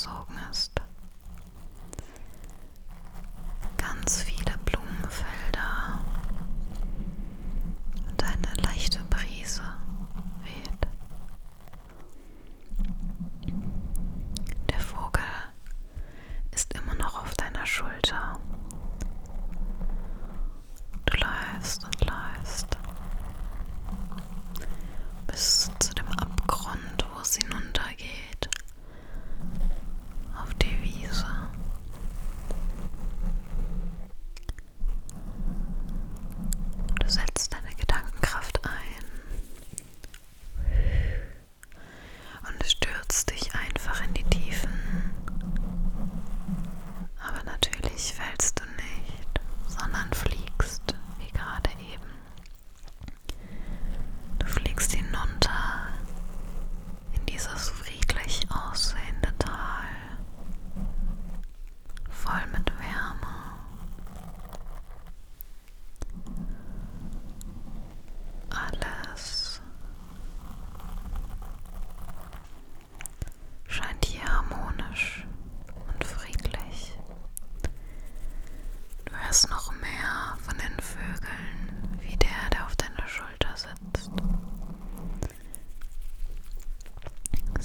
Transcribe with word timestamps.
gezogen. 0.00 0.69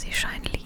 sie 0.05 0.13
scheint 0.13 0.51
lieb. 0.53 0.64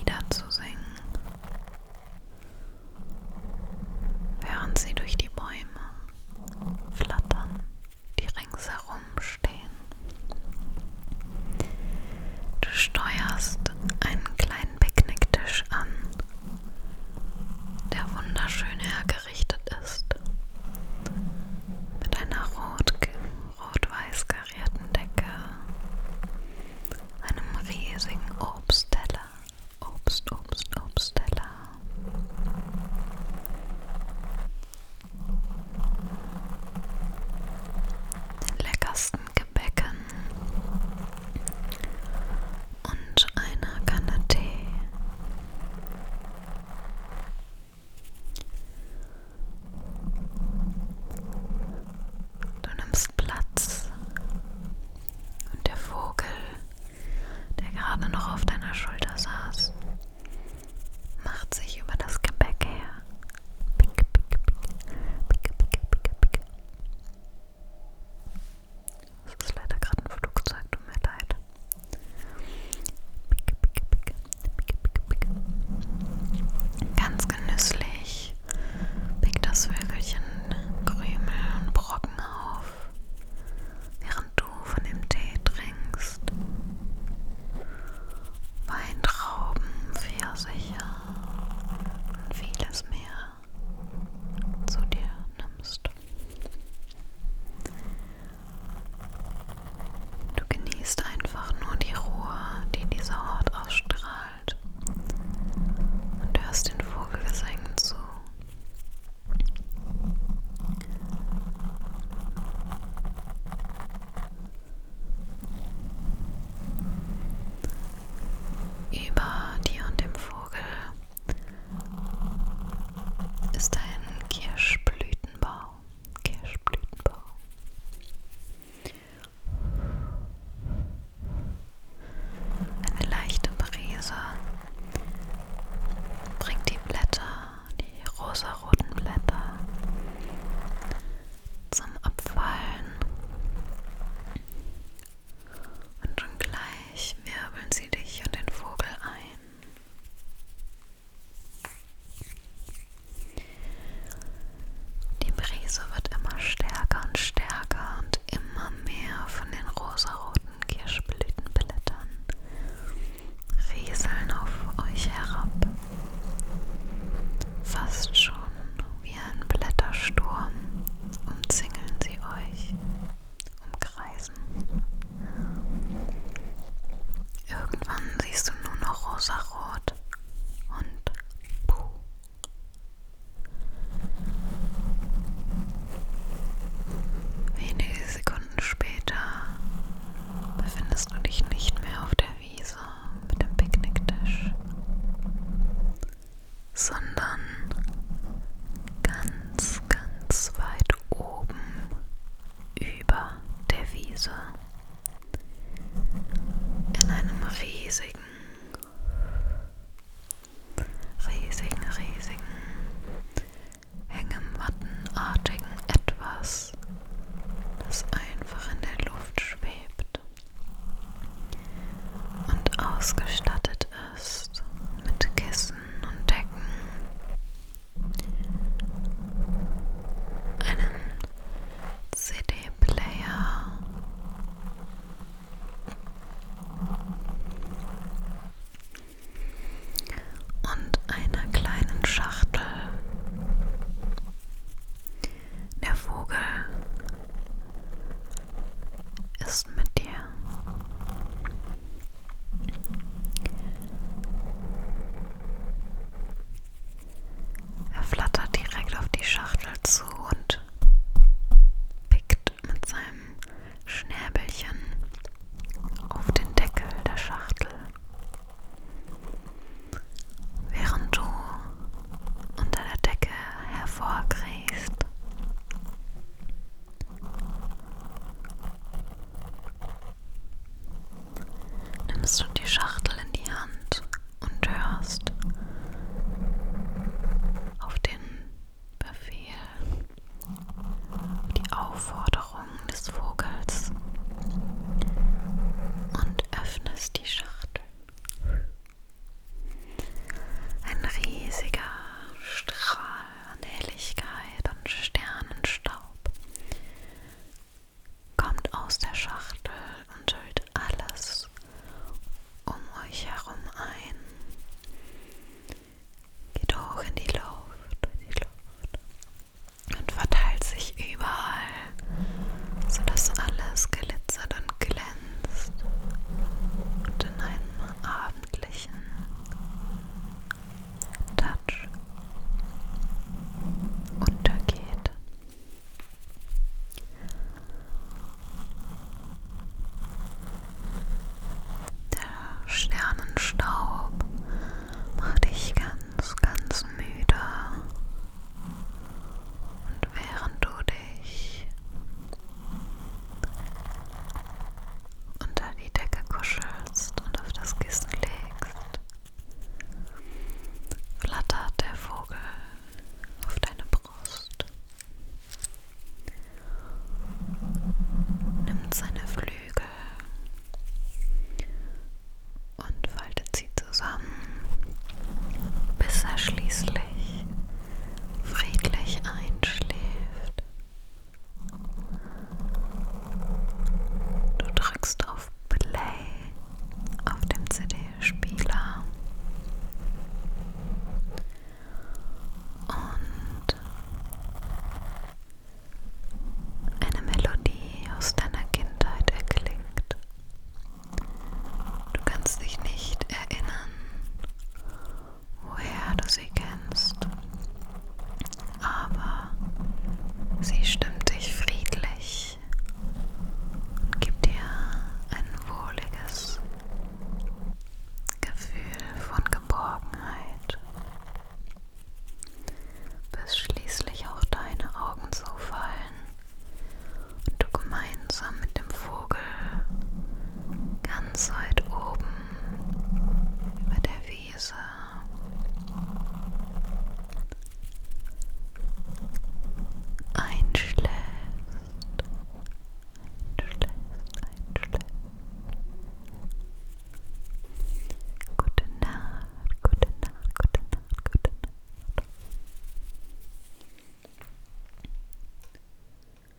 제발 119.20 119.49